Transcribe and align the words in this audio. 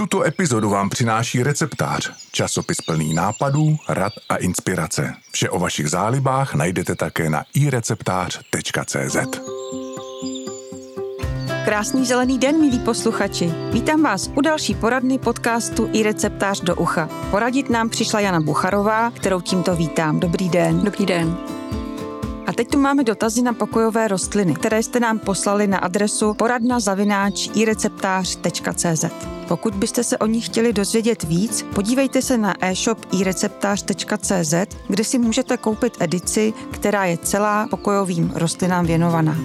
Tuto 0.00 0.26
epizodu 0.26 0.70
vám 0.70 0.90
přináší 0.90 1.42
receptář, 1.42 2.12
časopis 2.32 2.80
plný 2.80 3.14
nápadů, 3.14 3.76
rad 3.88 4.12
a 4.28 4.36
inspirace. 4.36 5.14
Vše 5.32 5.50
o 5.50 5.58
vašich 5.58 5.88
zálibách 5.88 6.54
najdete 6.54 6.94
také 6.94 7.30
na 7.30 7.44
ireceptář.cz. 7.54 9.16
Krásný 11.64 12.06
zelený 12.06 12.38
den, 12.38 12.60
milí 12.60 12.78
posluchači. 12.78 13.52
Vítám 13.72 14.02
vás 14.02 14.30
u 14.34 14.40
další 14.40 14.74
poradny 14.74 15.18
podcastu 15.18 15.90
i 15.92 16.02
receptář 16.02 16.60
do 16.60 16.76
ucha. 16.76 17.08
Poradit 17.30 17.70
nám 17.70 17.88
přišla 17.88 18.20
Jana 18.20 18.40
Bucharová, 18.40 19.10
kterou 19.10 19.40
tímto 19.40 19.76
vítám. 19.76 20.20
Dobrý 20.20 20.48
den. 20.48 20.80
Dobrý 20.84 21.06
den. 21.06 21.59
A 22.50 22.52
teď 22.52 22.68
tu 22.68 22.78
máme 22.78 23.04
dotazy 23.04 23.42
na 23.42 23.52
pokojové 23.52 24.08
rostliny, 24.08 24.54
které 24.54 24.82
jste 24.82 25.00
nám 25.00 25.18
poslali 25.18 25.66
na 25.66 25.78
adresu 25.78 26.34
poradna-ireceptář.cz. 26.34 29.04
Pokud 29.48 29.74
byste 29.74 30.04
se 30.04 30.18
o 30.18 30.26
nich 30.26 30.46
chtěli 30.46 30.72
dozvědět 30.72 31.22
víc, 31.22 31.64
podívejte 31.74 32.22
se 32.22 32.38
na 32.38 32.54
e-shop 32.60 32.98
ireceptář.cz, 33.12 34.54
kde 34.88 35.04
si 35.04 35.18
můžete 35.18 35.56
koupit 35.56 35.96
edici, 36.00 36.52
která 36.70 37.04
je 37.04 37.18
celá 37.18 37.66
pokojovým 37.70 38.32
rostlinám 38.34 38.86
věnovaná. 38.86 39.36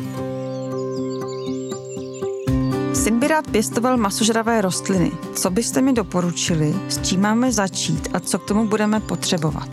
Syn 2.93 3.19
by 3.19 3.27
rád 3.27 3.47
pěstoval 3.51 3.97
masožravé 3.97 4.61
rostliny. 4.61 5.11
Co 5.35 5.49
byste 5.49 5.81
mi 5.81 5.93
doporučili, 5.93 6.75
s 6.89 7.01
čím 7.01 7.21
máme 7.21 7.51
začít 7.51 8.09
a 8.13 8.19
co 8.19 8.39
k 8.39 8.45
tomu 8.45 8.67
budeme 8.67 8.99
potřebovat? 8.99 9.69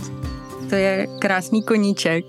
To 0.69 0.75
je 0.75 1.09
krásný 1.21 1.63
koníček. 1.63 2.25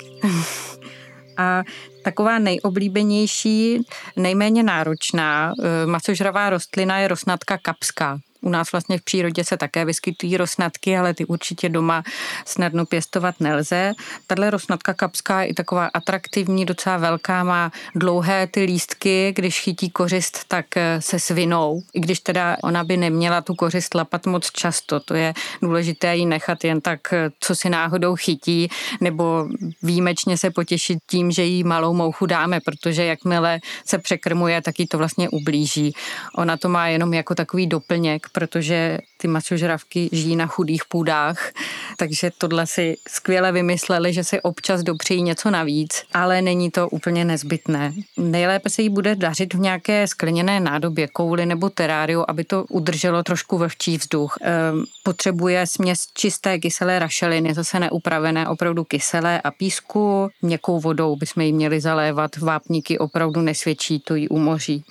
A 1.38 1.64
taková 2.04 2.40
nejoblíbenější, 2.40 3.80
nejméně 4.16 4.64
náročná 4.64 5.54
eh, 5.60 5.86
masožravá 5.86 6.50
rostlina 6.50 7.00
je 7.00 7.08
rosnatka 7.08 7.58
kapská. 7.58 8.20
U 8.44 8.50
nás 8.50 8.72
vlastně 8.72 8.98
v 8.98 9.04
přírodě 9.04 9.44
se 9.44 9.58
také 9.58 9.86
vyskytují 9.86 10.38
rosnatky, 10.38 10.98
ale 10.98 11.14
ty 11.14 11.26
určitě 11.26 11.70
doma 11.70 12.04
snadno 12.46 12.86
pěstovat 12.86 13.36
nelze. 13.40 13.94
Tahle 14.28 14.50
rosnatka 14.50 14.94
kapská 14.94 15.42
je 15.42 15.48
i 15.48 15.54
taková 15.54 15.90
atraktivní, 15.94 16.66
docela 16.66 16.98
velká, 16.98 17.44
má 17.44 17.72
dlouhé 17.96 18.48
ty 18.48 18.64
lístky, 18.64 19.34
když 19.36 19.60
chytí 19.60 19.90
kořist, 19.90 20.40
tak 20.48 20.78
eh, 20.78 21.02
se 21.02 21.20
svinou. 21.20 21.82
I 21.94 22.00
když 22.00 22.20
teda 22.20 22.58
ona 22.64 22.84
by 22.84 22.98
neměla 22.98 23.42
tu 23.42 23.56
kořist 23.56 23.96
lapat 23.96 24.26
moc 24.26 24.52
často, 24.52 25.00
to 25.00 25.14
je 25.14 25.34
důležité 25.62 26.16
ji 26.16 26.26
nechat 26.26 26.64
jen 26.64 26.82
tak, 26.82 27.14
eh, 27.14 27.30
co 27.40 27.56
si 27.56 27.70
náhodou 27.70 28.16
chytí, 28.16 28.70
nebo 29.02 29.48
výjimečně 29.84 30.38
se 30.38 30.52
potěšit 30.52 31.00
tím, 31.10 31.32
že 31.32 31.44
jí 31.44 31.64
malou 31.64 31.94
mouchu 31.94 32.26
dáme, 32.26 32.60
protože 32.66 33.06
jakmile 33.06 33.60
se 33.86 33.98
překrmuje, 33.98 34.62
tak 34.62 34.80
jí 34.80 34.88
to 34.88 34.98
vlastně 34.98 35.30
ublíží. 35.30 35.94
Ona 36.36 36.58
to 36.58 36.70
má 36.70 36.88
jenom 36.88 37.14
jako 37.14 37.36
takový 37.36 37.68
doplněk, 37.68 38.30
protože 38.34 38.98
ty 39.18 39.28
masožravky 39.28 40.10
žijí 40.12 40.36
na 40.36 40.48
chudých 40.48 40.86
půdách, 40.86 41.52
takže 41.98 42.32
tohle 42.38 42.68
si 42.68 42.98
skvěle 43.08 43.52
vymysleli, 43.52 44.14
že 44.14 44.24
si 44.24 44.42
občas 44.42 44.84
dopřejí 44.84 45.22
něco 45.22 45.52
navíc, 45.52 46.04
ale 46.14 46.42
není 46.42 46.72
to 46.72 46.90
úplně 46.90 47.26
nezbytné. 47.26 47.94
Nejlépe 48.18 48.70
se 48.70 48.82
jí 48.82 48.90
bude 48.90 49.16
dařit 49.16 49.54
v 49.54 49.60
nějaké 49.60 50.08
skleněné 50.08 50.60
nádobě, 50.60 51.08
kouli 51.08 51.46
nebo 51.46 51.70
teráriu, 51.70 52.26
aby 52.28 52.44
to 52.44 52.66
udrželo 52.70 53.24
trošku 53.24 53.58
vlhčí 53.58 53.98
vzduch. 53.98 54.38
Ehm, 54.42 54.84
potřebuje 55.04 55.68
směs 55.68 56.08
čisté 56.14 56.60
kyselé 56.60 57.00
rašeliny, 57.00 57.54
zase 57.54 57.80
neupravené, 57.80 58.48
opravdu 58.48 58.84
kyselé 58.84 59.42
a 59.42 59.52
písku. 59.52 60.30
Měkkou 60.42 60.80
vodou 60.80 61.16
bychom 61.16 61.44
ji 61.44 61.54
měli 61.54 61.82
zalévat, 61.82 62.38
vápníky 62.38 63.00
opravdu 63.00 63.42
nesvědčí, 63.42 64.00
to 64.00 64.16
ji 64.16 64.30
umoří 64.30 64.84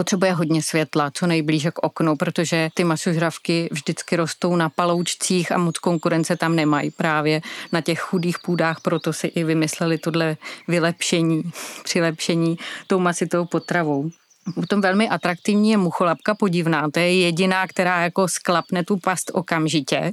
potřebuje 0.00 0.32
hodně 0.32 0.62
světla, 0.62 1.10
co 1.14 1.26
nejblíže 1.26 1.70
k 1.70 1.78
oknu, 1.78 2.16
protože 2.16 2.68
ty 2.74 2.84
masožravky 2.84 3.68
vždycky 3.72 4.16
rostou 4.16 4.56
na 4.56 4.68
paloučcích 4.68 5.52
a 5.52 5.58
moc 5.58 5.78
konkurence 5.78 6.36
tam 6.36 6.56
nemají. 6.56 6.90
Právě 6.90 7.40
na 7.72 7.80
těch 7.80 8.00
chudých 8.00 8.38
půdách, 8.38 8.80
proto 8.80 9.12
si 9.12 9.26
i 9.26 9.44
vymysleli 9.44 9.98
tohle 9.98 10.36
vylepšení, 10.68 11.42
přilepšení 11.84 12.58
tou 12.86 12.98
masitou 12.98 13.44
potravou. 13.44 14.10
Potom 14.54 14.80
velmi 14.80 15.08
atraktivní 15.08 15.70
je 15.70 15.76
mucholapka 15.76 16.34
podivná, 16.34 16.90
to 16.90 16.98
je 16.98 17.20
jediná, 17.20 17.66
která 17.66 18.02
jako 18.02 18.28
sklapne 18.28 18.84
tu 18.84 18.96
past 18.96 19.30
okamžitě 19.34 20.12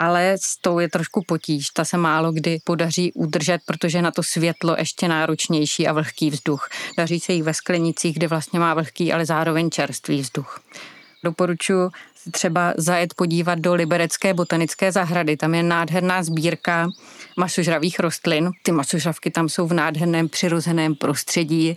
ale 0.00 0.36
s 0.40 0.60
tou 0.60 0.78
je 0.78 0.88
trošku 0.88 1.24
potíž. 1.26 1.70
Ta 1.70 1.84
se 1.84 1.96
málo 1.96 2.32
kdy 2.32 2.58
podaří 2.64 3.12
udržet, 3.12 3.60
protože 3.66 4.02
na 4.02 4.10
to 4.10 4.22
světlo 4.22 4.76
ještě 4.78 5.08
náročnější 5.08 5.88
a 5.88 5.92
vlhký 5.92 6.30
vzduch. 6.30 6.68
Daří 6.98 7.20
se 7.20 7.32
jí 7.32 7.42
ve 7.42 7.54
sklenicích, 7.54 8.16
kde 8.16 8.28
vlastně 8.28 8.60
má 8.60 8.74
vlhký, 8.74 9.12
ale 9.12 9.26
zároveň 9.26 9.70
čerstvý 9.70 10.20
vzduch. 10.20 10.60
Doporučuji 11.24 11.90
třeba 12.30 12.74
zajet 12.76 13.14
podívat 13.14 13.58
do 13.58 13.74
Liberecké 13.74 14.34
botanické 14.34 14.92
zahrady. 14.92 15.36
Tam 15.36 15.54
je 15.54 15.62
nádherná 15.62 16.22
sbírka 16.22 16.88
masožravých 17.36 18.00
rostlin. 18.00 18.50
Ty 18.62 18.72
masožravky 18.72 19.30
tam 19.30 19.48
jsou 19.48 19.66
v 19.66 19.72
nádherném 19.72 20.28
přirozeném 20.28 20.94
prostředí. 20.94 21.76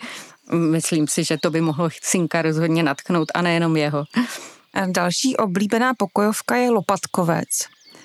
Myslím 0.51 1.07
si, 1.07 1.23
že 1.23 1.37
to 1.37 1.51
by 1.51 1.61
mohlo 1.61 1.89
synka 2.01 2.41
rozhodně 2.41 2.83
natknout 2.83 3.31
a 3.33 3.41
nejenom 3.41 3.77
jeho. 3.77 4.03
Další 4.87 5.37
oblíbená 5.37 5.93
pokojovka 5.97 6.55
je 6.55 6.71
lopatkovec 6.71 7.49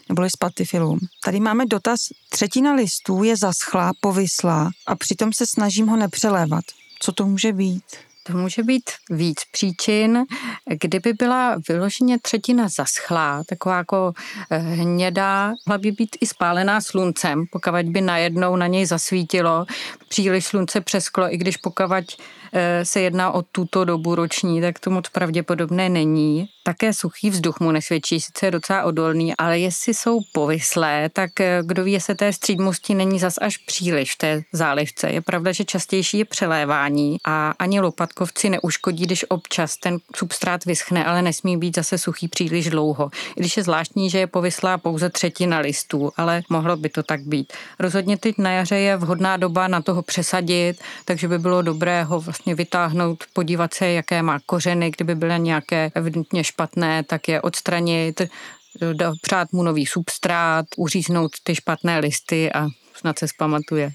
neboli 0.08 0.30
spatifilum. 0.30 0.98
Tady 1.24 1.40
máme 1.40 1.66
dotaz, 1.66 2.00
třetina 2.28 2.72
listů 2.74 3.22
je 3.22 3.36
zaschlá, 3.36 3.92
povyslá 4.00 4.70
a 4.86 4.96
přitom 4.96 5.32
se 5.32 5.46
snažím 5.46 5.86
ho 5.86 5.96
nepřelévat. 5.96 6.64
Co 7.00 7.12
to 7.12 7.26
může 7.26 7.52
být? 7.52 7.84
To 8.26 8.36
může 8.36 8.62
být 8.62 8.90
víc 9.10 9.36
příčin. 9.52 10.24
Kdyby 10.82 11.12
byla 11.12 11.56
vyloženě 11.68 12.18
třetina 12.18 12.68
zaschlá, 12.68 13.42
taková 13.46 13.76
jako 13.76 14.12
eh, 14.50 14.58
hnědá, 14.58 15.52
mohla 15.66 15.78
by 15.78 15.92
být 15.92 16.16
i 16.20 16.26
spálená 16.26 16.80
sluncem, 16.80 17.44
pokud 17.52 17.84
by 17.84 18.00
najednou 18.00 18.56
na 18.56 18.66
něj 18.66 18.86
zasvítilo, 18.86 19.66
příliš 20.08 20.46
slunce 20.46 20.80
přesklo, 20.80 21.34
i 21.34 21.36
když 21.36 21.56
pokud 21.56 22.04
Eh, 22.52 22.84
se 22.84 23.00
jedná 23.00 23.30
o 23.30 23.42
tuto 23.42 23.84
dobu 23.84 24.14
roční, 24.14 24.60
tak 24.60 24.78
to 24.78 24.90
moc 24.90 25.08
pravděpodobné 25.08 25.88
není. 25.88 26.48
Také 26.68 26.92
suchý 26.92 27.30
vzduch 27.30 27.60
mu 27.60 27.70
nesvědčí, 27.70 28.20
sice 28.20 28.46
je 28.46 28.50
docela 28.50 28.84
odolný, 28.84 29.36
ale 29.36 29.58
jestli 29.58 29.94
jsou 29.94 30.20
povyslé, 30.32 31.08
tak 31.12 31.40
eh, 31.40 31.62
kdo 31.64 31.84
ví, 31.84 31.92
jestli 31.92 32.14
té 32.14 32.32
střídmosti 32.32 32.94
není 32.94 33.18
zas 33.18 33.34
až 33.40 33.56
příliš 33.56 34.14
v 34.14 34.18
té 34.18 34.42
zálivce. 34.52 35.10
Je 35.10 35.20
pravda, 35.20 35.52
že 35.52 35.64
častější 35.64 36.18
je 36.18 36.24
přelévání 36.24 37.16
a 37.24 37.54
ani 37.58 37.80
lopatkovci 37.80 38.50
neuškodí, 38.50 39.06
když 39.06 39.24
občas 39.28 39.76
ten 39.76 39.98
substrát 40.16 40.64
vyschne, 40.64 41.04
ale 41.04 41.22
nesmí 41.22 41.56
být 41.56 41.76
zase 41.76 41.98
suchý 41.98 42.28
příliš 42.28 42.70
dlouho. 42.70 43.10
I 43.36 43.40
když 43.40 43.56
je 43.56 43.62
zvláštní, 43.62 44.10
že 44.10 44.18
je 44.18 44.26
povyslá 44.26 44.78
pouze 44.78 45.10
třetina 45.10 45.58
listů, 45.58 46.12
ale 46.16 46.42
mohlo 46.48 46.76
by 46.76 46.88
to 46.88 47.02
tak 47.02 47.20
být. 47.20 47.52
Rozhodně 47.78 48.16
teď 48.16 48.38
na 48.38 48.50
jaře 48.50 48.76
je 48.76 48.96
vhodná 48.96 49.36
doba 49.36 49.68
na 49.68 49.82
toho 49.82 50.02
přesadit, 50.02 50.80
takže 51.04 51.28
by 51.28 51.38
bylo 51.38 51.62
dobré 51.62 52.04
ho 52.04 52.20
vlastně 52.20 52.54
vytáhnout, 52.54 53.24
podívat 53.32 53.74
se, 53.74 53.88
jaké 53.88 54.22
má 54.22 54.38
kořeny, 54.46 54.90
kdyby 54.90 55.14
byly 55.14 55.40
nějaké 55.40 55.90
evidentně 55.94 56.44
tak 57.06 57.28
je 57.28 57.42
odstranit, 57.42 58.22
přát 59.22 59.52
mu 59.52 59.62
nový 59.62 59.86
substrát, 59.86 60.66
uříznout 60.76 61.32
ty 61.42 61.54
špatné 61.54 61.98
listy 61.98 62.52
a 62.52 62.66
snad 62.94 63.18
se 63.18 63.28
zpamatuje. 63.28 63.90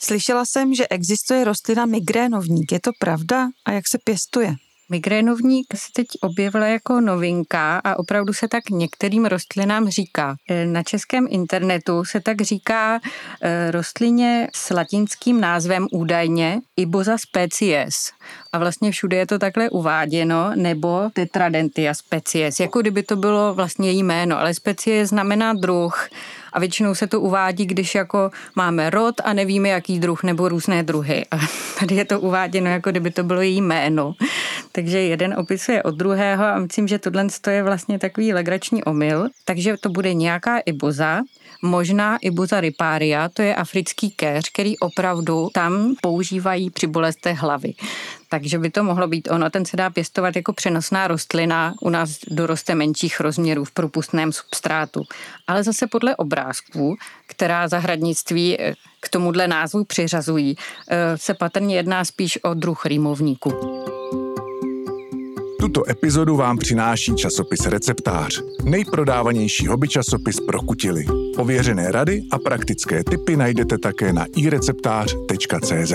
Slyšela 0.00 0.44
jsem, 0.46 0.74
že 0.74 0.88
existuje 0.88 1.44
rostlina 1.44 1.86
migrénovník. 1.86 2.72
Je 2.72 2.80
to 2.80 2.90
pravda? 2.98 3.48
A 3.64 3.72
jak 3.72 3.88
se 3.88 3.98
pěstuje? 4.04 4.54
Migrénovník 4.92 5.66
se 5.74 5.86
teď 5.92 6.06
objevila 6.20 6.66
jako 6.66 7.00
novinka 7.00 7.78
a 7.84 7.98
opravdu 7.98 8.32
se 8.32 8.48
tak 8.48 8.70
některým 8.70 9.24
rostlinám 9.24 9.88
říká. 9.88 10.36
E, 10.48 10.66
na 10.66 10.82
českém 10.82 11.26
internetu 11.30 12.04
se 12.04 12.20
tak 12.20 12.40
říká 12.40 13.00
e, 13.40 13.70
rostlině 13.70 14.48
s 14.54 14.70
latinským 14.70 15.40
názvem 15.40 15.86
údajně 15.92 16.60
Iboza 16.76 17.18
species. 17.18 18.12
A 18.52 18.58
vlastně 18.58 18.90
všude 18.90 19.16
je 19.16 19.26
to 19.26 19.38
takhle 19.38 19.70
uváděno, 19.70 20.50
nebo 20.54 21.10
Tetradentia 21.12 21.94
species, 21.94 22.60
jako 22.60 22.80
kdyby 22.80 23.02
to 23.02 23.16
bylo 23.16 23.54
vlastně 23.54 23.90
její 23.90 24.02
jméno, 24.02 24.38
ale 24.38 24.54
specie 24.54 25.06
znamená 25.06 25.52
druh 25.52 26.08
a 26.52 26.60
většinou 26.60 26.94
se 26.94 27.06
to 27.06 27.20
uvádí, 27.20 27.66
když 27.66 27.94
jako 27.94 28.30
máme 28.54 28.90
rod 28.90 29.14
a 29.24 29.32
nevíme, 29.32 29.68
jaký 29.68 29.98
druh 29.98 30.22
nebo 30.22 30.48
různé 30.48 30.82
druhy. 30.82 31.26
A 31.30 31.36
tady 31.80 31.94
je 31.94 32.04
to 32.04 32.20
uváděno, 32.20 32.70
jako 32.70 32.90
kdyby 32.90 33.10
to 33.10 33.24
bylo 33.24 33.40
její 33.40 33.60
jméno. 33.60 34.14
Takže 34.72 34.98
jeden 35.00 35.34
opisuje 35.38 35.82
od 35.82 35.94
druhého 35.94 36.44
a 36.44 36.58
myslím, 36.58 36.88
že 36.88 36.98
tohle 36.98 37.26
je 37.50 37.62
vlastně 37.62 37.98
takový 37.98 38.32
legrační 38.32 38.84
omyl. 38.84 39.28
Takže 39.44 39.76
to 39.80 39.88
bude 39.88 40.14
nějaká 40.14 40.58
iboza, 40.58 41.20
možná 41.62 42.16
ibuza 42.16 42.60
riparia, 42.60 43.28
to 43.28 43.42
je 43.42 43.54
africký 43.54 44.10
keř, 44.10 44.50
který 44.52 44.78
opravdu 44.78 45.48
tam 45.54 45.94
používají 46.02 46.70
při 46.70 46.86
bolestech 46.86 47.38
hlavy. 47.38 47.74
Takže 48.28 48.58
by 48.58 48.70
to 48.70 48.84
mohlo 48.84 49.08
být 49.08 49.28
ono. 49.30 49.50
Ten 49.50 49.64
se 49.64 49.76
dá 49.76 49.90
pěstovat 49.90 50.36
jako 50.36 50.52
přenosná 50.52 51.08
rostlina, 51.08 51.74
u 51.80 51.90
nás 51.90 52.18
doroste 52.30 52.74
menších 52.74 53.20
rozměrů 53.20 53.64
v 53.64 53.70
propustném 53.70 54.32
substrátu. 54.32 55.02
Ale 55.46 55.62
zase 55.62 55.86
podle 55.86 56.16
obrázků, 56.16 56.96
která 57.26 57.68
zahradnictví 57.68 58.60
eh, 58.60 58.74
k 59.00 59.08
tomuhle 59.08 59.48
názvu 59.48 59.84
přiřazují, 59.84 60.56
eh, 60.88 61.18
se 61.18 61.34
patrně 61.34 61.76
jedná 61.76 62.04
spíš 62.04 62.38
o 62.42 62.54
druh 62.54 62.86
rýmovníku. 62.86 63.71
Tuto 65.74 65.90
epizodu 65.90 66.36
vám 66.36 66.58
přináší 66.58 67.14
časopis 67.16 67.66
Receptář, 67.66 68.42
nejprodávanější 68.64 69.66
hobby 69.66 69.88
časopis 69.88 70.36
pro 70.46 70.62
kutily. 70.62 71.04
Pověřené 71.36 71.92
rady 71.92 72.22
a 72.30 72.38
praktické 72.38 73.04
tipy 73.04 73.36
najdete 73.36 73.78
také 73.78 74.12
na 74.12 74.26
ireceptář.cz. 74.36 75.92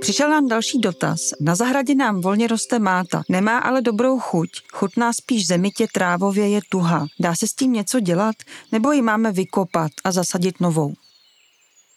Přišel 0.00 0.30
nám 0.30 0.48
další 0.48 0.80
dotaz. 0.80 1.20
Na 1.40 1.54
zahradě 1.54 1.94
nám 1.94 2.20
volně 2.20 2.46
roste 2.46 2.78
máta, 2.78 3.22
nemá 3.28 3.58
ale 3.58 3.82
dobrou 3.82 4.18
chuť. 4.18 4.50
Chutná 4.72 5.12
spíš 5.12 5.46
zemitě, 5.46 5.86
trávově 5.92 6.48
je 6.48 6.60
tuha. 6.68 7.06
Dá 7.20 7.34
se 7.34 7.46
s 7.46 7.52
tím 7.52 7.72
něco 7.72 8.00
dělat? 8.00 8.36
Nebo 8.72 8.92
ji 8.92 9.02
máme 9.02 9.32
vykopat 9.32 9.90
a 10.04 10.12
zasadit 10.12 10.60
novou? 10.60 10.94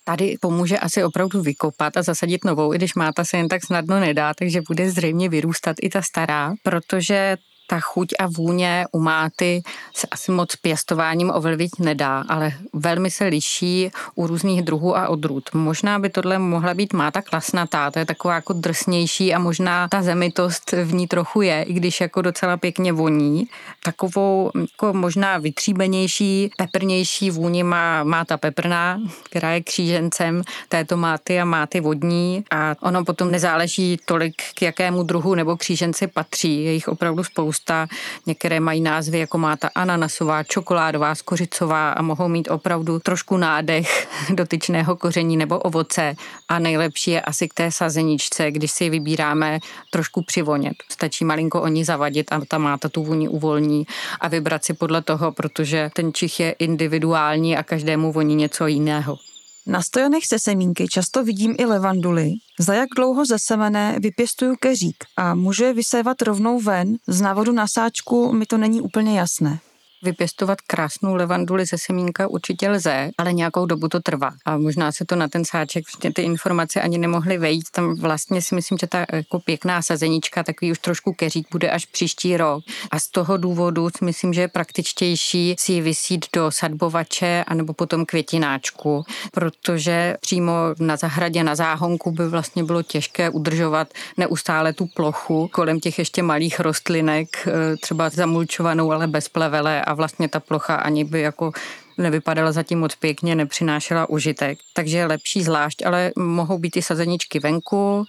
Tady 0.04 0.36
pomůže 0.42 0.80
asi 0.80 1.04
opravdu 1.04 1.42
vykopat 1.42 1.98
a 1.98 2.02
zasadit 2.02 2.46
novou, 2.46 2.74
i 2.74 2.78
když 2.78 2.96
máta 2.96 3.24
se 3.24 3.38
jen 3.38 3.48
tak 3.48 3.66
snadno 3.66 4.00
nedá, 4.00 4.34
takže 4.34 4.62
bude 4.68 4.92
zřejmě 4.92 5.30
vyrůstat 5.30 5.76
i 5.82 5.90
ta 5.90 6.02
stará, 6.02 6.54
protože 6.64 7.38
ta 7.72 7.80
chuť 7.80 8.08
a 8.20 8.28
vůně 8.28 8.86
u 8.92 9.00
máty 9.00 9.64
se 9.96 10.08
asi 10.12 10.32
moc 10.32 10.56
pěstováním 10.56 11.32
ovlivnit 11.34 11.80
nedá, 11.80 12.24
ale 12.30 12.52
velmi 12.74 13.12
se 13.12 13.26
liší 13.26 13.92
u 14.16 14.28
různých 14.28 14.62
druhů 14.62 14.98
a 14.98 15.08
odrůd. 15.08 15.50
Možná 15.54 16.00
by 16.00 16.10
tohle 16.10 16.40
mohla 16.40 16.74
být 16.74 16.94
máta 16.94 17.22
klasnatá, 17.22 17.92
to 17.92 18.00
je 18.00 18.06
taková 18.06 18.36
jako 18.36 18.54
drsnější 18.54 19.34
a 19.34 19.40
možná 19.40 19.88
ta 19.88 20.04
zemitost 20.04 20.72
v 20.72 20.94
ní 20.94 21.08
trochu 21.08 21.42
je, 21.42 21.64
i 21.64 21.74
když 21.74 22.02
jako 22.02 22.22
docela 22.22 22.58
pěkně 22.58 22.94
voní. 22.94 23.48
Takovou 23.84 24.52
jako 24.56 24.94
možná 24.94 25.38
vytříbenější, 25.38 26.52
peprnější 26.58 27.32
vůni 27.32 27.64
má 27.64 28.04
máta 28.04 28.38
peprná, 28.38 29.00
která 29.24 29.52
je 29.52 29.64
křížencem 29.64 30.42
této 30.70 30.98
máty 30.98 31.40
a 31.40 31.46
máty 31.46 31.80
vodní 31.80 32.44
a 32.52 32.76
ono 32.82 33.06
potom 33.06 33.32
nezáleží 33.32 34.00
tolik, 34.06 34.36
k 34.56 34.62
jakému 34.62 35.04
druhu 35.04 35.36
nebo 35.36 35.58
kříženci 35.58 36.08
patří. 36.08 36.64
Je 36.64 36.74
jich 36.74 36.88
opravdu 36.88 37.24
spousta 37.24 37.61
spousta. 37.62 37.88
Některé 38.26 38.60
mají 38.60 38.82
názvy 38.82 39.20
jako 39.20 39.38
má 39.38 39.58
ta 39.58 39.70
ananasová, 39.76 40.44
čokoládová, 40.44 41.16
skořicová 41.16 41.92
a 41.92 42.02
mohou 42.02 42.28
mít 42.28 42.50
opravdu 42.50 43.00
trošku 43.00 43.38
nádech 43.38 44.08
dotyčného 44.34 44.96
koření 44.96 45.38
nebo 45.38 45.60
ovoce. 45.60 46.16
A 46.50 46.60
nejlepší 46.60 47.12
je 47.12 47.22
asi 47.22 47.48
k 47.48 47.54
té 47.54 47.72
sazeničce, 47.72 48.52
když 48.52 48.72
si 48.72 48.90
vybíráme 48.90 49.60
trošku 49.92 50.24
přivonět. 50.24 50.74
Stačí 50.90 51.26
malinko 51.26 51.62
o 51.62 51.68
ní 51.68 51.84
zavadit 51.84 52.32
a 52.32 52.42
ta 52.48 52.58
máta 52.58 52.90
tu 52.90 53.04
vůni 53.04 53.30
uvolní 53.30 53.86
a 54.22 54.28
vybrat 54.28 54.66
si 54.66 54.74
podle 54.74 55.02
toho, 55.02 55.32
protože 55.32 55.90
ten 55.94 56.14
čich 56.14 56.40
je 56.40 56.52
individuální 56.52 57.58
a 57.58 57.64
každému 57.64 58.12
voní 58.12 58.36
něco 58.36 58.68
jiného. 58.68 59.31
Na 59.68 59.82
stojanech 59.82 60.26
se 60.26 60.40
semínky 60.40 60.88
často 60.88 61.24
vidím 61.24 61.56
i 61.60 61.66
levanduly. 61.66 62.32
Za 62.60 62.74
jak 62.74 62.90
dlouho 62.96 63.26
zesemené 63.26 64.00
vypěstuju 64.00 64.56
keřík 64.56 64.96
a 65.18 65.36
můžu 65.36 65.64
je 65.64 65.74
vysévat 65.74 66.22
rovnou 66.22 66.60
ven? 66.60 66.96
Z 67.08 67.22
návodu 67.22 67.52
na 67.52 67.68
sáčku 67.68 68.34
mi 68.34 68.46
to 68.46 68.58
není 68.58 68.82
úplně 68.82 69.20
jasné. 69.20 69.60
Vypěstovat 70.04 70.62
krásnou 70.62 71.16
levanduli 71.16 71.66
ze 71.66 71.78
semínka 71.78 72.28
určitě 72.28 72.70
lze, 72.70 73.10
ale 73.18 73.34
nějakou 73.34 73.66
dobu 73.66 73.88
to 73.88 74.00
trvá. 74.00 74.32
A 74.46 74.58
možná 74.58 74.92
se 74.92 75.06
to 75.06 75.16
na 75.16 75.28
ten 75.28 75.46
sáček 75.46 75.84
vlastně 75.88 76.14
ty 76.14 76.22
informace 76.22 76.82
ani 76.82 76.98
nemohly 76.98 77.38
vejít. 77.38 77.70
Tam 77.72 77.96
vlastně 77.96 78.42
si 78.42 78.56
myslím, 78.56 78.78
že 78.78 78.88
ta 78.88 79.06
jako 79.14 79.40
pěkná 79.40 79.82
sazenička, 79.82 80.44
takový 80.44 80.72
už 80.72 80.80
trošku 80.80 81.14
keřík 81.14 81.48
bude 81.52 81.70
až 81.70 81.86
příští 81.86 82.38
rok. 82.38 82.64
A 82.92 83.00
z 83.00 83.08
toho 83.08 83.38
důvodu 83.38 83.90
si 83.98 84.06
myslím, 84.06 84.34
že 84.34 84.42
je 84.42 84.48
praktičtější 84.48 85.56
si 85.60 85.74
ji 85.74 85.82
vysít 85.82 86.26
do 86.36 86.52
sadbovače 86.52 87.44
anebo 87.48 87.74
potom 87.74 88.06
květináčku, 88.06 89.04
protože 89.32 90.18
přímo 90.22 90.54
na 90.80 90.96
zahradě, 90.98 91.44
na 91.44 91.56
záhonku 91.56 92.12
by 92.12 92.30
vlastně 92.30 92.64
bylo 92.64 92.84
těžké 92.84 93.30
udržovat 93.30 93.88
neustále 94.18 94.74
tu 94.74 94.88
plochu 94.96 95.48
kolem 95.48 95.80
těch 95.80 96.00
ještě 96.00 96.24
malých 96.24 96.60
rostlinek, 96.60 97.48
eh, 97.48 97.78
třeba 97.78 98.10
zamulčovanou, 98.10 98.92
ale 98.92 99.08
bez 99.08 99.30
plevele 99.30 99.82
a 99.92 99.94
vlastně 99.94 100.28
ta 100.28 100.40
plocha 100.40 100.76
ani 100.76 101.04
by 101.04 101.22
jako 101.22 101.52
nevypadala 101.98 102.52
zatím 102.52 102.80
moc 102.80 102.96
pěkně, 102.96 103.36
nepřinášela 103.36 104.10
užitek. 104.10 104.60
Takže 104.74 104.98
je 104.98 105.06
lepší 105.06 105.44
zvlášť, 105.44 105.86
ale 105.86 106.12
mohou 106.18 106.58
být 106.58 106.78
i 106.78 106.82
sazeničky 106.82 107.40
venku, 107.40 108.06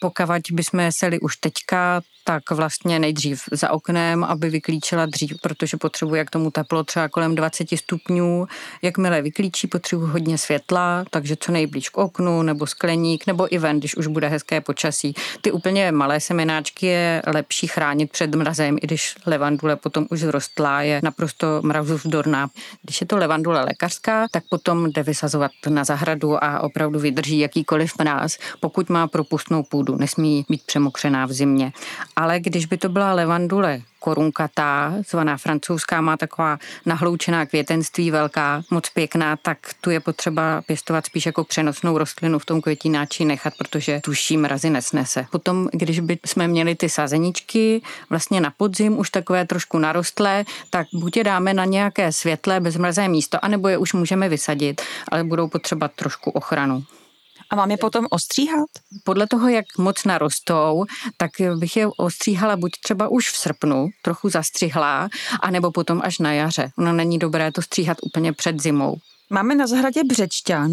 Pokud 0.00 0.40
bychom 0.52 0.92
seli 0.92 1.20
už 1.20 1.36
teďka, 1.36 2.00
tak 2.28 2.50
vlastně 2.50 2.98
nejdřív 2.98 3.42
za 3.52 3.70
oknem, 3.70 4.24
aby 4.24 4.50
vyklíčila 4.50 5.06
dřív, 5.06 5.32
protože 5.42 5.76
potřebuje 5.76 6.24
k 6.24 6.30
tomu 6.30 6.50
teplo 6.50 6.84
třeba 6.84 7.08
kolem 7.08 7.34
20 7.34 7.68
stupňů. 7.76 8.46
Jakmile 8.82 9.22
vyklíčí, 9.22 9.66
potřebuje 9.66 10.10
hodně 10.10 10.38
světla, 10.38 11.04
takže 11.10 11.36
co 11.40 11.52
nejblíž 11.52 11.88
k 11.88 11.98
oknu, 11.98 12.42
nebo 12.42 12.66
skleník, 12.66 13.26
nebo 13.26 13.54
i 13.54 13.58
ven, 13.58 13.78
když 13.78 13.96
už 13.96 14.06
bude 14.06 14.28
hezké 14.28 14.60
počasí. 14.60 15.14
Ty 15.40 15.52
úplně 15.52 15.92
malé 15.92 16.20
semenáčky 16.20 16.86
je 16.86 17.22
lepší 17.26 17.66
chránit 17.66 18.12
před 18.12 18.34
mrazem, 18.34 18.76
i 18.76 18.86
když 18.86 19.14
levandule 19.26 19.76
potom 19.76 20.06
už 20.10 20.20
zrostlá, 20.20 20.82
je 20.82 21.00
naprosto 21.04 21.60
mrazovzdorná. 21.62 22.48
Když 22.82 23.00
je 23.00 23.06
to 23.06 23.16
levandule 23.16 23.64
lékařská, 23.64 24.26
tak 24.30 24.44
potom 24.50 24.90
jde 24.92 25.02
vysazovat 25.02 25.50
na 25.68 25.84
zahradu 25.84 26.44
a 26.44 26.60
opravdu 26.60 26.98
vydrží 26.98 27.38
jakýkoliv 27.38 27.98
mráz, 27.98 28.38
pokud 28.60 28.90
má 28.90 29.06
propustnou 29.06 29.62
půdu, 29.62 29.87
nesmí 29.96 30.46
být 30.48 30.62
přemokřená 30.66 31.26
v 31.26 31.32
zimě 31.32 31.72
ale 32.16 32.40
když 32.40 32.66
by 32.66 32.78
to 32.78 32.88
byla 32.88 33.12
levandule 33.12 33.80
korunkatá, 33.98 34.94
zvaná 35.08 35.36
francouzská, 35.36 36.00
má 36.00 36.16
taková 36.16 36.58
nahloučená 36.86 37.46
květenství 37.46 38.10
velká, 38.10 38.62
moc 38.70 38.88
pěkná, 38.88 39.36
tak 39.36 39.58
tu 39.80 39.90
je 39.90 40.00
potřeba 40.00 40.62
pěstovat 40.66 41.06
spíš 41.06 41.26
jako 41.26 41.44
přenosnou 41.44 41.98
rostlinu 41.98 42.38
v 42.38 42.44
tom 42.44 42.60
květináči 42.60 43.24
nechat, 43.24 43.54
protože 43.58 44.00
tuší 44.04 44.36
mrazy 44.36 44.70
nesnese. 44.70 45.26
Potom, 45.30 45.68
když 45.72 46.00
by 46.00 46.18
jsme 46.26 46.48
měli 46.48 46.74
ty 46.74 46.88
sazeničky 46.88 47.82
vlastně 48.10 48.40
na 48.40 48.50
podzim, 48.56 48.98
už 48.98 49.10
takové 49.10 49.46
trošku 49.46 49.78
narostlé, 49.78 50.44
tak 50.70 50.86
buď 50.92 51.16
je 51.16 51.24
dáme 51.24 51.54
na 51.54 51.64
nějaké 51.64 52.12
světlé 52.12 52.60
bezmrazé 52.60 53.08
místo, 53.08 53.44
anebo 53.44 53.68
je 53.68 53.78
už 53.78 53.92
můžeme 53.92 54.28
vysadit, 54.28 54.82
ale 55.08 55.24
budou 55.24 55.48
potřeba 55.48 55.88
trošku 55.88 56.30
ochranu. 56.30 56.84
A 57.50 57.56
mám 57.56 57.70
je 57.70 57.76
potom 57.76 58.06
ostříhat? 58.10 58.68
Podle 59.04 59.26
toho, 59.26 59.48
jak 59.48 59.64
moc 59.78 60.04
narostou, 60.04 60.84
tak 61.16 61.30
bych 61.56 61.76
je 61.76 61.86
ostříhala 61.86 62.56
buď 62.56 62.72
třeba 62.82 63.08
už 63.08 63.30
v 63.30 63.36
srpnu, 63.36 63.88
trochu 64.02 64.28
zastřihlá, 64.28 65.08
anebo 65.42 65.70
potom 65.70 66.00
až 66.04 66.18
na 66.18 66.32
jaře. 66.32 66.70
Ono 66.78 66.92
není 66.92 67.18
dobré 67.18 67.52
to 67.52 67.62
stříhat 67.62 67.98
úplně 68.02 68.32
před 68.32 68.62
zimou. 68.62 68.96
Máme 69.30 69.54
na 69.54 69.66
zahradě 69.66 70.04
břečťan, 70.04 70.70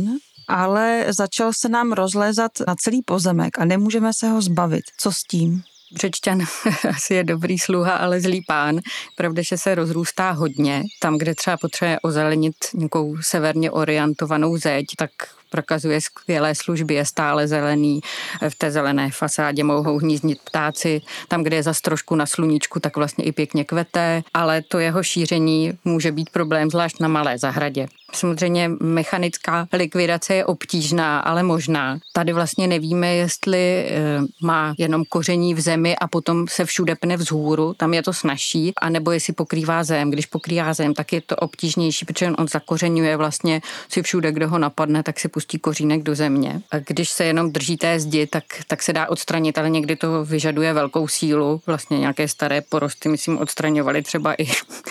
ale 0.47 1.05
začal 1.09 1.53
se 1.53 1.69
nám 1.69 1.91
rozlézat 1.91 2.51
na 2.67 2.75
celý 2.75 3.01
pozemek 3.01 3.59
a 3.59 3.65
nemůžeme 3.65 4.13
se 4.13 4.29
ho 4.29 4.41
zbavit. 4.41 4.83
Co 4.97 5.11
s 5.11 5.23
tím? 5.23 5.61
Břečťan 5.93 6.41
asi 6.89 7.13
je 7.13 7.23
dobrý 7.23 7.59
sluha, 7.59 7.95
ale 7.95 8.21
zlý 8.21 8.41
pán. 8.47 8.79
Pravda, 9.15 9.41
že 9.41 9.57
se 9.57 9.75
rozrůstá 9.75 10.31
hodně. 10.31 10.83
Tam, 11.01 11.17
kde 11.17 11.35
třeba 11.35 11.57
potřebuje 11.57 11.99
ozelenit 11.99 12.55
nějakou 12.73 13.17
severně 13.21 13.71
orientovanou 13.71 14.57
zeď, 14.57 14.85
tak 14.97 15.11
prokazuje 15.49 16.01
skvělé 16.01 16.55
služby, 16.55 16.93
je 16.93 17.05
stále 17.05 17.47
zelený. 17.47 18.01
V 18.49 18.55
té 18.55 18.71
zelené 18.71 19.11
fasádě 19.11 19.63
mohou 19.63 19.97
hnízdnit 19.97 20.39
ptáci. 20.43 21.01
Tam, 21.27 21.43
kde 21.43 21.55
je 21.55 21.63
zas 21.63 21.81
trošku 21.81 22.15
na 22.15 22.25
sluníčku, 22.25 22.79
tak 22.79 22.95
vlastně 22.95 23.23
i 23.23 23.31
pěkně 23.31 23.65
kvete, 23.65 24.23
ale 24.33 24.61
to 24.61 24.79
jeho 24.79 25.03
šíření 25.03 25.73
může 25.85 26.11
být 26.11 26.29
problém, 26.29 26.69
zvlášť 26.69 26.99
na 26.99 27.07
malé 27.07 27.37
zahradě. 27.37 27.87
Samozřejmě 28.13 28.71
mechanická 28.81 29.67
likvidace 29.73 30.35
je 30.35 30.45
obtížná, 30.45 31.19
ale 31.19 31.43
možná. 31.43 31.99
Tady 32.13 32.33
vlastně 32.33 32.67
nevíme, 32.67 33.15
jestli 33.15 33.85
eh, 33.89 34.21
má 34.43 34.75
jenom 34.77 35.03
koření 35.05 35.53
v 35.53 35.59
zemi 35.59 35.95
a 35.95 36.07
potom 36.07 36.45
se 36.47 36.65
všude 36.65 36.95
pne 36.95 37.17
vzhůru, 37.17 37.73
tam 37.73 37.93
je 37.93 38.03
to 38.03 38.13
snažší, 38.13 38.73
anebo 38.81 39.11
jestli 39.11 39.33
pokrývá 39.33 39.83
zem. 39.83 40.11
Když 40.11 40.25
pokrývá 40.25 40.73
zem, 40.73 40.93
tak 40.93 41.13
je 41.13 41.21
to 41.21 41.35
obtížnější, 41.35 42.05
protože 42.05 42.31
on 42.31 42.47
zakořenuje 42.47 43.17
vlastně 43.17 43.61
si 43.89 44.01
všude, 44.01 44.31
kdo 44.31 44.49
ho 44.49 44.57
napadne, 44.57 45.03
tak 45.03 45.19
si 45.19 45.27
pustí 45.35 45.59
kořínek 45.59 46.03
do 46.03 46.15
země. 46.15 46.61
A 46.71 46.79
když 46.79 47.09
se 47.09 47.25
jenom 47.25 47.51
drží 47.51 47.77
té 47.77 47.99
zdi, 47.99 48.27
tak, 48.27 48.43
tak 48.67 48.83
se 48.83 48.93
dá 48.93 49.09
odstranit, 49.09 49.57
ale 49.57 49.69
někdy 49.69 49.95
to 49.95 50.25
vyžaduje 50.25 50.73
velkou 50.73 51.07
sílu. 51.07 51.61
Vlastně 51.67 51.99
nějaké 51.99 52.27
staré 52.27 52.61
porosty, 52.61 53.09
myslím, 53.09 53.37
odstraňovali 53.37 54.01
třeba 54.01 54.33
i 54.33 54.47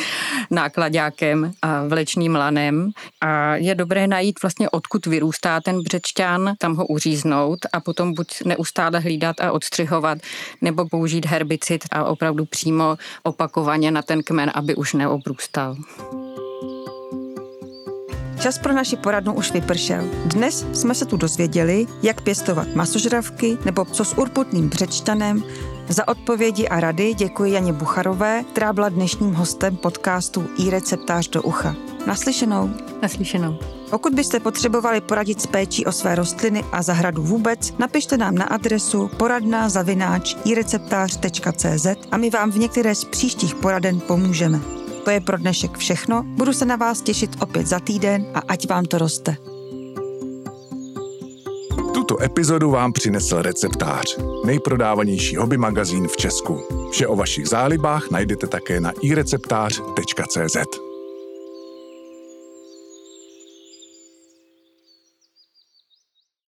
nákladákem 0.51 1.53
a 1.63 1.87
vlečným 1.87 2.35
lanem. 2.35 2.91
A 3.21 3.57
je 3.57 3.75
dobré 3.75 4.07
najít 4.07 4.43
vlastně, 4.43 4.71
odkud 4.71 5.07
vyrůstá 5.07 5.61
ten 5.61 5.83
břečťan, 5.83 6.55
tam 6.59 6.77
ho 6.77 6.87
uříznout 6.87 7.59
a 7.73 7.81
potom 7.81 8.15
buď 8.15 8.43
neustále 8.45 9.01
hlídat 9.01 9.41
a 9.41 9.53
odstřihovat, 9.53 10.19
nebo 10.61 10.89
použít 10.89 11.27
herbicid 11.27 11.85
a 11.91 12.05
opravdu 12.05 12.45
přímo 12.45 12.97
opakovaně 13.23 13.91
na 13.91 14.03
ten 14.03 14.23
kmen, 14.23 14.51
aby 14.55 14.75
už 14.75 14.93
neobrůstal. 14.93 15.77
Čas 18.45 18.59
pro 18.59 18.73
naši 18.73 18.97
poradnu 18.97 19.35
už 19.35 19.53
vypršel. 19.53 20.05
Dnes 20.25 20.67
jsme 20.73 20.95
se 20.95 21.05
tu 21.05 21.17
dozvěděli, 21.17 21.87
jak 22.03 22.21
pěstovat 22.21 22.69
masožravky 22.75 23.59
nebo 23.65 23.85
co 23.85 24.05
s 24.05 24.19
urputným 24.19 24.69
břečtanem. 24.69 25.43
Za 25.89 26.09
odpovědi 26.09 26.69
a 26.69 26.81
rady 26.81 27.15
děkuji 27.15 27.53
Janě 27.53 27.73
Bucharové, 27.73 28.45
která 28.53 28.73
byla 28.73 28.89
dnešním 28.89 29.35
hostem 29.35 29.77
podcastu 29.77 30.47
i 30.59 30.71
receptář 30.71 31.29
do 31.29 31.43
ucha. 31.43 31.75
Naslyšenou. 32.07 32.71
Naslyšenou. 33.03 33.59
Pokud 33.91 34.15
byste 34.15 34.41
potřebovali 34.41 35.01
poradit 35.01 35.41
s 35.41 35.47
péčí 35.47 35.87
o 35.87 35.93
své 35.93 36.15
rostliny 36.15 36.65
a 36.73 36.83
zahradu 36.83 37.23
vůbec, 37.23 37.75
napište 37.79 38.17
nám 38.17 38.35
na 38.35 38.45
adresu 38.45 39.11
poradná 39.17 39.69
zavináč 39.69 40.37
a 42.11 42.17
my 42.17 42.31
vám 42.31 42.51
v 42.51 42.59
některé 42.59 42.95
z 42.95 43.05
příštích 43.05 43.55
poraden 43.55 44.01
pomůžeme. 44.01 44.84
To 45.05 45.11
je 45.11 45.21
pro 45.21 45.39
dnešek 45.39 45.79
všechno, 45.79 46.23
budu 46.23 46.53
se 46.53 46.65
na 46.65 46.77
vás 46.77 47.01
těšit 47.01 47.31
opět 47.41 47.67
za 47.67 47.81
týden 47.81 48.27
a 48.35 48.39
ať 48.49 48.69
vám 48.69 48.85
to 48.85 48.99
roste. 48.99 49.37
Tuto 51.95 52.23
epizodu 52.23 52.71
vám 52.71 52.93
přinesl 52.93 53.43
receptář, 53.43 54.19
nejprodávanější 54.45 55.37
hobby 55.37 55.57
magazín 55.57 56.09
v 56.09 56.17
Česku. 56.17 56.63
Vše 56.91 57.07
o 57.07 57.17
vašich 57.17 57.49
zálibách 57.49 58.11
najdete 58.11 58.47
také 58.47 58.81
na 58.81 58.93
ireceptář.cz. 59.03 60.84